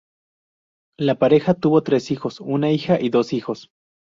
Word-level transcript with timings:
La 0.99 1.19
pareja 1.19 1.53
tuvo 1.53 1.83
tres 1.83 2.09
hijos, 2.09 2.39
una 2.39 2.71
hija 2.71 2.99
y 2.99 3.09
dos 3.09 3.33
hijos. 3.33 3.69